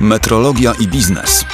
Metrologia 0.00 0.72
i 0.80 0.88
biznes. 0.88 1.44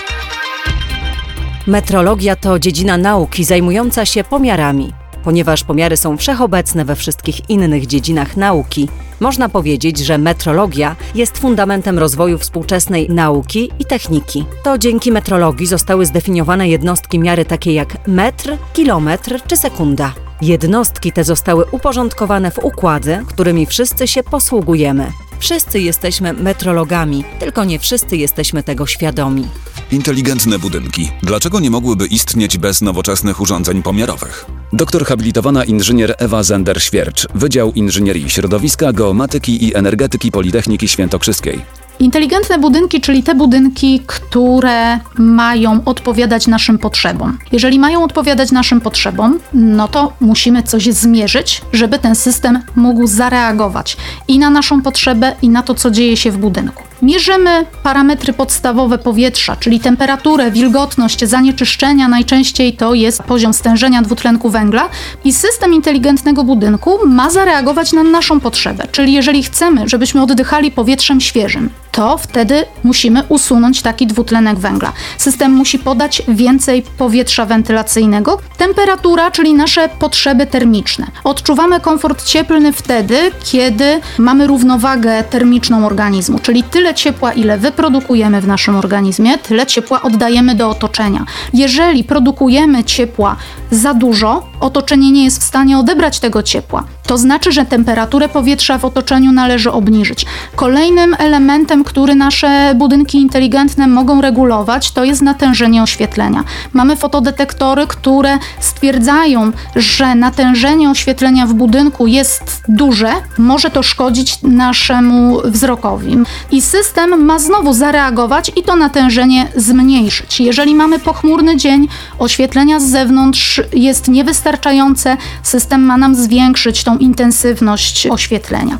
Metrologia 1.66 2.36
to 2.36 2.58
dziedzina 2.58 2.96
nauki 2.96 3.44
zajmująca 3.44 4.04
się 4.06 4.24
pomiarami. 4.24 4.92
Ponieważ 5.24 5.64
pomiary 5.64 5.96
są 5.96 6.16
wszechobecne 6.16 6.84
we 6.84 6.96
wszystkich 6.96 7.50
innych 7.50 7.86
dziedzinach 7.86 8.36
nauki, 8.36 8.88
można 9.20 9.48
powiedzieć, 9.48 9.98
że 9.98 10.18
metrologia 10.18 10.96
jest 11.14 11.38
fundamentem 11.38 11.98
rozwoju 11.98 12.38
współczesnej 12.38 13.10
nauki 13.10 13.70
i 13.78 13.84
techniki. 13.84 14.44
To 14.64 14.78
dzięki 14.78 15.12
metrologii 15.12 15.66
zostały 15.66 16.06
zdefiniowane 16.06 16.68
jednostki 16.68 17.18
miary 17.18 17.44
takie 17.44 17.72
jak 17.72 18.08
metr, 18.08 18.56
kilometr 18.72 19.40
czy 19.46 19.56
sekunda. 19.56 20.14
Jednostki 20.42 21.12
te 21.12 21.24
zostały 21.24 21.64
uporządkowane 21.64 22.50
w 22.50 22.58
układy, 22.58 23.24
którymi 23.28 23.66
wszyscy 23.66 24.08
się 24.08 24.22
posługujemy. 24.22 25.12
Wszyscy 25.38 25.80
jesteśmy 25.80 26.32
metrologami, 26.32 27.24
tylko 27.38 27.64
nie 27.64 27.78
wszyscy 27.78 28.16
jesteśmy 28.16 28.62
tego 28.62 28.86
świadomi. 28.86 29.48
Inteligentne 29.92 30.58
budynki. 30.58 31.10
Dlaczego 31.22 31.60
nie 31.60 31.70
mogłyby 31.70 32.06
istnieć 32.06 32.58
bez 32.58 32.82
nowoczesnych 32.82 33.40
urządzeń 33.40 33.82
pomiarowych? 33.82 34.46
Doktor 34.72 35.04
habilitowana 35.04 35.64
inżynier 35.64 36.14
Ewa 36.18 36.40
Zender-Świercz, 36.42 37.26
Wydział 37.34 37.72
Inżynierii 37.72 38.30
Środowiska, 38.30 38.92
Geomatyki 38.92 39.64
i 39.64 39.76
Energetyki 39.76 40.30
Politechniki 40.30 40.88
Świętokrzyskiej. 40.88 41.60
Inteligentne 42.00 42.58
budynki, 42.58 43.00
czyli 43.00 43.22
te 43.22 43.34
budynki, 43.34 44.02
które 44.06 45.00
mają 45.18 45.84
odpowiadać 45.84 46.46
naszym 46.46 46.78
potrzebom. 46.78 47.38
Jeżeli 47.52 47.78
mają 47.78 48.04
odpowiadać 48.04 48.52
naszym 48.52 48.80
potrzebom, 48.80 49.38
no 49.52 49.88
to 49.88 50.12
musimy 50.20 50.62
coś 50.62 50.84
zmierzyć, 50.84 51.62
żeby 51.72 51.98
ten 51.98 52.14
system 52.14 52.62
mógł 52.76 53.06
zareagować 53.06 53.96
i 54.28 54.38
na 54.38 54.50
naszą 54.50 54.82
potrzebę, 54.82 55.32
i 55.42 55.48
na 55.48 55.62
to, 55.62 55.74
co 55.74 55.90
dzieje 55.90 56.16
się 56.16 56.30
w 56.30 56.38
budynku. 56.38 56.82
Mierzymy 57.02 57.66
parametry 57.82 58.32
podstawowe 58.32 58.98
powietrza, 58.98 59.56
czyli 59.56 59.80
temperaturę, 59.80 60.50
wilgotność, 60.50 61.24
zanieczyszczenia, 61.24 62.08
najczęściej 62.08 62.72
to 62.72 62.94
jest 62.94 63.22
poziom 63.22 63.54
stężenia 63.54 64.02
dwutlenku 64.02 64.50
węgla 64.50 64.88
i 65.24 65.32
system 65.32 65.74
inteligentnego 65.74 66.44
budynku 66.44 66.98
ma 67.06 67.30
zareagować 67.30 67.92
na 67.92 68.02
naszą 68.02 68.40
potrzebę. 68.40 68.88
Czyli 68.92 69.12
jeżeli 69.12 69.42
chcemy, 69.42 69.88
żebyśmy 69.88 70.22
oddychali 70.22 70.70
powietrzem 70.70 71.20
świeżym, 71.20 71.70
to 71.96 72.18
wtedy 72.18 72.64
musimy 72.84 73.22
usunąć 73.28 73.82
taki 73.82 74.06
dwutlenek 74.06 74.58
węgla. 74.58 74.92
System 75.18 75.52
musi 75.52 75.78
podać 75.78 76.22
więcej 76.28 76.82
powietrza 76.98 77.46
wentylacyjnego. 77.46 78.38
Temperatura, 78.58 79.30
czyli 79.30 79.54
nasze 79.54 79.88
potrzeby 79.88 80.46
termiczne. 80.46 81.06
Odczuwamy 81.24 81.80
komfort 81.80 82.24
cieplny 82.24 82.72
wtedy, 82.72 83.18
kiedy 83.44 84.00
mamy 84.18 84.46
równowagę 84.46 85.24
termiczną 85.24 85.86
organizmu, 85.86 86.38
czyli 86.38 86.62
tyle 86.62 86.94
ciepła, 86.94 87.32
ile 87.32 87.58
wyprodukujemy 87.58 88.40
w 88.40 88.46
naszym 88.46 88.76
organizmie, 88.76 89.38
tyle 89.38 89.66
ciepła 89.66 90.02
oddajemy 90.02 90.54
do 90.54 90.70
otoczenia. 90.70 91.24
Jeżeli 91.52 92.04
produkujemy 92.04 92.84
ciepła 92.84 93.36
za 93.70 93.94
dużo, 93.94 94.48
otoczenie 94.60 95.12
nie 95.12 95.24
jest 95.24 95.40
w 95.40 95.44
stanie 95.44 95.78
odebrać 95.78 96.20
tego 96.20 96.42
ciepła. 96.42 96.84
To 97.06 97.18
znaczy, 97.18 97.52
że 97.52 97.64
temperaturę 97.64 98.28
powietrza 98.28 98.78
w 98.78 98.84
otoczeniu 98.84 99.32
należy 99.32 99.72
obniżyć. 99.72 100.26
Kolejnym 100.56 101.16
elementem, 101.18 101.84
który 101.84 102.14
nasze 102.14 102.74
budynki 102.74 103.18
inteligentne 103.18 103.86
mogą 103.86 104.20
regulować, 104.20 104.90
to 104.90 105.04
jest 105.04 105.22
natężenie 105.22 105.82
oświetlenia. 105.82 106.44
Mamy 106.72 106.96
fotodetektory, 106.96 107.86
które 107.86 108.38
stwierdzają, 108.60 109.52
że 109.76 110.14
natężenie 110.14 110.90
oświetlenia 110.90 111.46
w 111.46 111.54
budynku 111.54 112.06
jest 112.06 112.62
duże, 112.68 113.12
może 113.38 113.70
to 113.70 113.82
szkodzić 113.82 114.42
naszemu 114.42 115.40
wzrokowi. 115.44 116.18
I 116.50 116.62
system 116.62 117.24
ma 117.24 117.38
znowu 117.38 117.72
zareagować 117.72 118.52
i 118.56 118.62
to 118.62 118.76
natężenie 118.76 119.46
zmniejszyć. 119.56 120.40
Jeżeli 120.40 120.74
mamy 120.74 120.98
pochmurny 120.98 121.56
dzień, 121.56 121.88
oświetlenia 122.18 122.80
z 122.80 122.84
zewnątrz 122.84 123.62
jest 123.72 124.08
niewystarczające, 124.08 125.16
system 125.42 125.82
ma 125.82 125.96
nam 125.96 126.14
zwiększyć 126.14 126.84
tą 126.84 126.95
intensywność 126.98 128.06
oświetlenia. 128.06 128.78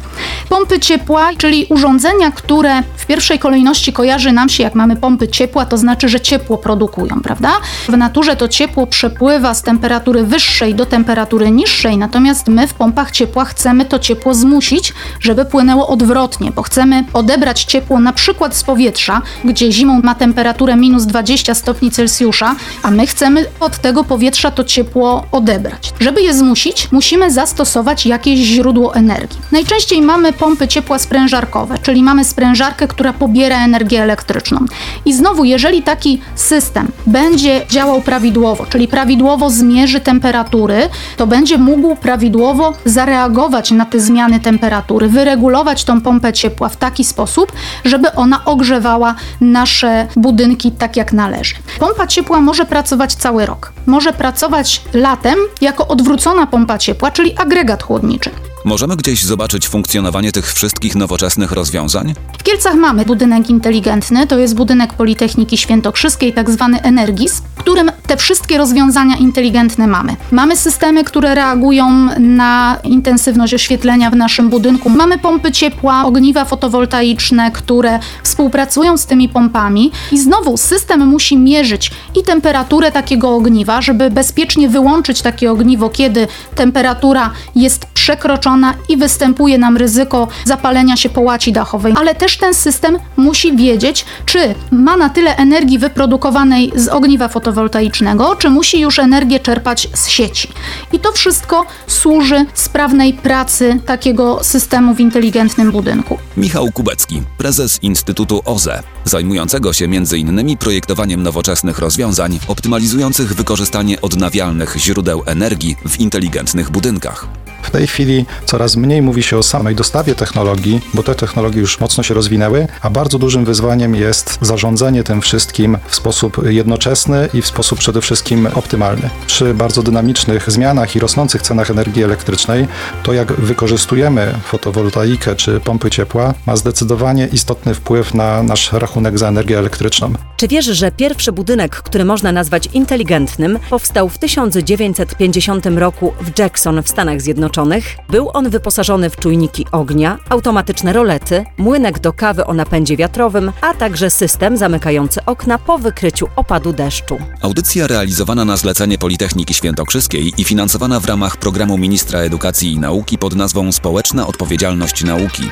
Pompy 0.49 0.81
ciepła, 0.81 1.31
czyli 1.39 1.67
urządzenia, 1.71 2.31
które 2.31 2.83
w 2.97 3.07
pierwszej 3.07 3.39
kolejności 3.39 3.93
kojarzy 3.93 4.33
nam 4.33 4.49
się, 4.49 4.63
jak 4.63 4.75
mamy 4.75 4.97
pompy 4.97 5.29
ciepła, 5.29 5.67
to 5.67 5.79
znaczy, 5.79 6.09
że 6.09 6.21
ciepło 6.21 6.59
produkują, 6.59 7.21
prawda? 7.23 7.53
W 7.89 7.97
naturze 7.97 8.37
to 8.37 8.49
ciepło 8.49 8.87
przepływa 8.87 9.55
z 9.55 9.63
temperatury 9.63 10.25
wyższej 10.25 10.75
do 10.75 10.87
temperatury 10.87 11.51
niższej, 11.51 11.99
natomiast 11.99 12.49
my 12.49 12.67
w 12.69 12.75
pompach 12.75 13.11
ciepła 13.11 13.45
chcemy 13.45 13.85
to 13.85 13.99
ciepło 13.99 14.35
zmusić, 14.35 14.93
żeby 15.21 15.45
płynęło 15.45 15.89
odwrotnie, 15.89 16.51
bo 16.51 16.63
chcemy 16.63 17.05
odebrać 17.13 17.65
ciepło 17.65 18.01
na 18.01 18.13
przykład 18.13 18.57
z 18.57 18.65
powietrza, 18.65 19.23
gdzie 19.45 19.73
zimą 19.73 20.01
ma 20.01 20.15
temperaturę 20.15 20.77
minus 20.77 21.05
20 21.05 21.55
stopni 21.55 21.91
Celsjusza, 21.91 22.55
a 22.83 22.91
my 22.91 23.07
chcemy 23.07 23.47
od 23.61 23.79
tego 23.79 24.05
powietrza 24.05 24.51
to 24.51 24.65
ciepło 24.65 25.27
odebrać. 25.33 25.93
Żeby 26.01 26.23
je 26.23 26.35
zmusić, 26.35 26.89
musimy 26.93 27.31
zastosować 27.31 28.06
jakieś 28.07 28.41
źródło 28.41 28.95
energii. 28.95 29.39
Najczęściej 29.53 30.03
mamy 30.03 30.33
pompy 30.33 30.69
ciepła 30.69 30.99
sprężarkowe, 30.99 31.79
czyli 31.83 32.03
mamy 32.03 32.25
sprężarkę, 32.25 32.89
która 32.89 33.13
pobiera 33.13 33.65
energię 33.65 34.03
elektryczną. 34.03 34.59
I 35.05 35.13
znowu, 35.13 35.45
jeżeli 35.45 35.83
taki 35.83 36.21
system 36.35 36.89
będzie 37.07 37.67
działał 37.71 38.01
prawidłowo, 38.01 38.67
czyli 38.67 38.89
prawidłowo 38.89 39.51
zmierzy 39.51 40.01
temperatury, 40.01 40.89
to 41.17 41.27
będzie 41.27 41.59
mógł 41.59 41.97
prawidłowo 41.97 42.73
zareagować 42.85 43.71
na 43.71 43.85
te 43.85 44.01
zmiany 44.01 44.41
temperatury, 44.41 45.09
wyregulować 45.09 45.85
tą 45.85 46.01
pompę 46.01 46.33
ciepła 46.33 46.69
w 46.69 46.77
taki 46.77 47.05
sposób, 47.05 47.53
żeby 47.85 48.13
ona 48.13 48.45
ogrzewała 48.45 49.15
nasze 49.41 50.07
budynki 50.17 50.73
tak 50.73 50.97
jak 50.97 51.13
należy. 51.13 51.55
Pompa 51.79 52.07
ciepła 52.07 52.41
może 52.41 52.65
pracować 52.65 53.15
cały 53.15 53.47
rok. 53.47 53.73
Może 53.87 54.13
pracować 54.13 54.83
latem 54.95 55.39
jako 55.61 55.89
odwrócona 55.89 56.47
pompa 56.47 56.79
ciepła, 56.79 57.11
czyli 57.11 57.39
agregat 57.39 57.83
chłodniczy 57.83 57.96
chłodniczy. 57.97 58.31
Możemy 58.67 58.97
gdzieś 58.97 59.25
zobaczyć 59.25 59.69
funkcjonowanie 59.69 60.33
tych 60.33 60.53
wszystkich 60.53 60.95
nowoczesnych 60.95 61.53
rozwiązań? 61.53 62.15
W 62.39 62.43
Kielcach 62.43 62.75
mamy 62.75 63.05
budynek 63.05 63.51
inteligentny, 63.51 64.27
to 64.27 64.39
jest 64.39 64.55
budynek 64.55 64.95
Politechniki 64.95 65.57
Świętokrzyskiej, 65.57 66.33
tak 66.33 66.51
zwany 66.51 66.83
Energis, 66.83 67.43
w 67.57 67.59
którym 67.59 67.91
te 68.07 68.17
wszystkie 68.17 68.59
rozwiązania 68.59 69.17
inteligentne 69.17 69.87
mamy. 69.87 70.17
Mamy 70.31 70.57
systemy, 70.57 71.05
które 71.05 71.35
reagują 71.35 72.09
na 72.19 72.77
intensywność 72.85 73.55
oświetlenia 73.55 74.11
w 74.11 74.17
naszym 74.17 74.51
budynku. 74.51 74.91
Mamy 74.91 75.19
pompy 75.19 75.53
ciepła, 75.53 76.05
ogniwa 76.05 76.45
fotowoltaiczne, 76.45 77.51
które 77.51 77.99
współpracują 78.23 78.97
z 78.97 79.07
tymi 79.07 79.29
pompami 79.29 79.93
i 80.13 80.19
znowu 80.19 80.57
system 80.57 81.07
musi 81.07 81.37
mierzyć 81.37 81.91
i 82.21 82.23
temperaturę 82.23 82.93
takiego 82.93 83.35
ogniwa, 83.35 83.83
żeby 83.83 84.11
bezpiecznie 84.11 84.69
wyłączyć 84.69 85.23
takie 85.23 85.51
ogniwo, 85.53 85.89
kiedy 85.89 86.29
temperatura 86.55 87.31
jest 87.55 87.96
przekroczona 88.07 88.75
i 88.89 88.97
występuje 88.97 89.59
nam 89.59 89.77
ryzyko 89.77 90.29
zapalenia 90.45 90.97
się 90.97 91.09
połaci 91.09 91.53
dachowej. 91.53 91.95
Ale 91.97 92.15
też 92.15 92.37
ten 92.37 92.55
system 92.55 92.99
musi 93.17 93.57
wiedzieć, 93.57 94.05
czy 94.27 94.55
ma 94.71 94.97
na 94.97 95.09
tyle 95.09 95.37
energii 95.37 95.79
wyprodukowanej 95.79 96.73
z 96.77 96.89
ogniwa 96.89 97.29
fotowoltaicznego, 97.29 98.37
czy 98.37 98.51
musi 98.51 98.81
już 98.81 98.99
energię 98.99 99.41
czerpać 99.41 99.89
z 99.95 100.09
sieci. 100.09 100.49
I 100.93 100.99
to 100.99 101.13
wszystko 101.13 101.67
służy 101.87 102.47
sprawnej 102.55 103.13
pracy 103.15 103.81
takiego 103.87 104.45
systemu 104.45 104.95
w 104.95 105.01
inteligentnym 105.01 105.73
budynku. 105.73 106.19
Michał 106.37 106.73
Kubecki, 106.73 107.23
prezes 107.39 107.79
Instytutu 107.83 108.43
OZE, 108.45 108.83
zajmującego 109.05 109.73
się 109.73 109.85
m.in. 109.85 110.57
projektowaniem 110.57 111.23
nowoczesnych 111.23 111.79
rozwiązań 111.79 112.39
optymalizujących 112.49 113.35
wykorzystanie 113.35 114.01
odnawialnych 114.01 114.77
źródeł 114.79 115.23
energii 115.27 115.77
w 115.89 116.01
inteligentnych 116.01 116.71
budynkach. 116.71 117.46
W 117.67 117.71
tej 117.71 117.87
chwili 117.87 118.27
coraz 118.45 118.77
mniej 118.77 119.03
mówi 119.03 119.23
się 119.23 119.39
o 119.39 119.43
samej 119.43 119.75
dostawie 119.75 120.15
technologii, 120.15 120.81
bo 120.95 121.03
te 121.03 121.15
technologie 121.15 121.61
już 121.61 121.81
mocno 121.81 122.03
się 122.03 122.15
rozwinęły, 122.15 122.69
a 122.83 122.91
bardzo 122.91 123.19
dużym 123.19 123.45
wyzwaniem 123.45 123.95
jest 123.95 124.39
zarządzanie 124.41 125.05
tym 125.05 125.21
wszystkim 125.21 125.79
w 125.89 125.95
sposób 125.95 126.47
jednoczesny 126.47 127.29
i 127.35 127.43
w 127.43 127.47
sposób 127.47 127.79
przede 127.79 128.01
wszystkim 128.01 128.49
optymalny. 128.55 129.11
Przy 129.27 129.55
bardzo 129.55 129.83
dynamicznych 129.83 130.51
zmianach 130.51 130.97
i 130.97 130.99
rosnących 131.01 131.43
cenach 131.43 131.71
energii 131.71 132.03
elektrycznej, 132.03 132.69
to 133.03 133.13
jak 133.13 133.33
wykorzystujemy 133.33 134.35
fotowoltaikę 134.45 135.37
czy 135.37 135.61
pompy 135.61 135.91
ciepła, 135.91 136.35
ma 136.47 136.57
zdecydowanie 136.57 137.29
istotny 137.33 137.75
wpływ 137.75 138.15
na 138.15 138.43
nasz 138.43 138.73
rachunek 138.73 139.19
za 139.19 139.29
energię 139.29 139.59
elektryczną. 139.59 140.13
Czy 140.37 140.49
wiesz, 140.49 140.65
że 140.65 140.93
pierwszy 140.93 141.33
budynek, 141.33 141.77
który 141.77 142.05
można 142.05 142.33
nazwać 142.33 142.69
inteligentnym, 142.75 143.59
powstał 143.71 144.09
w 144.09 144.19
1950 144.19 145.67
roku 145.67 146.13
w 146.21 146.39
Jackson 146.39 146.83
w 146.83 146.89
Stanach 146.89 147.21
Zjednoczonych? 147.57 147.97
Był 148.09 148.31
on 148.33 148.51
wyposażony 148.51 149.11
w 149.11 149.17
czujniki 149.17 149.67
ognia, 149.73 150.19
automatyczne 150.29 150.93
rolety, 150.93 151.45
młynek 151.59 151.99
do 151.99 152.13
kawy 152.13 152.47
o 152.47 152.55
napędzie 152.55 152.97
wiatrowym, 152.97 153.53
a 153.61 153.75
także 153.75 154.11
system 154.11 154.57
zamykający 154.57 155.25
okna 155.25 155.59
po 155.59 155.79
wykryciu 155.79 156.29
opadu 156.37 156.73
deszczu. 156.73 157.19
Audycja 157.43 157.87
realizowana 157.87 158.45
na 158.45 158.57
zlecenie 158.57 158.99
Politechniki 158.99 159.55
Świętokrzyskiej 159.55 160.33
i 160.39 160.45
finansowana 160.45 161.01
w 161.01 161.05
ramach 161.05 161.37
programu 161.37 161.79
Ministra 161.79 162.21
Edukacji 162.21 162.73
i 162.73 162.79
Nauki 162.79 163.19
pod 163.19 163.35
nazwą 163.35 163.73
Społeczna 163.73 164.27
Odpowiedzialność 164.27 165.05
Nauki. 165.05 165.43